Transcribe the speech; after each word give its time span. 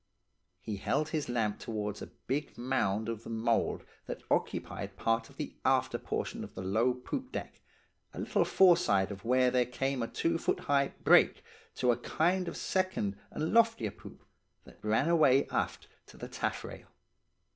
"He 0.61 0.77
held 0.77 1.09
his 1.09 1.29
lamp 1.29 1.59
towards 1.59 2.01
a 2.01 2.07
big 2.07 2.57
mound 2.57 3.07
of 3.07 3.23
the 3.23 3.29
mould 3.29 3.83
that 4.07 4.23
occupied 4.31 4.95
part 4.97 5.29
of 5.29 5.37
the 5.37 5.53
after 5.63 5.99
portion 5.99 6.43
of 6.43 6.55
the 6.55 6.63
low 6.63 6.95
poop 6.95 7.31
deck, 7.31 7.61
a 8.11 8.17
little 8.17 8.43
foreside 8.43 9.11
of 9.11 9.23
where 9.23 9.51
there 9.51 9.67
came 9.67 10.01
a 10.01 10.07
two 10.07 10.39
foot 10.39 10.61
high 10.61 10.93
'break' 11.03 11.43
to 11.75 11.91
a 11.91 11.97
kind 11.97 12.47
of 12.47 12.57
second 12.57 13.15
and 13.29 13.53
loftier 13.53 13.91
poop, 13.91 14.25
that 14.63 14.79
ran 14.83 15.07
away 15.07 15.47
aft 15.51 15.87
to 16.07 16.17
the 16.17 16.27
taffrail. 16.27 16.87